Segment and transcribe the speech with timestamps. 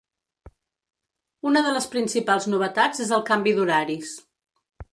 [1.49, 4.19] Una de les principals novetats és el canvi d’horaris.